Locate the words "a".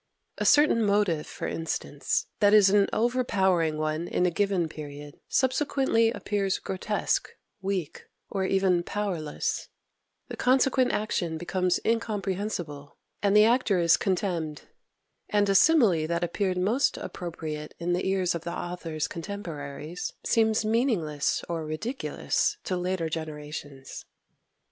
0.39-0.45, 4.25-4.31, 15.49-15.53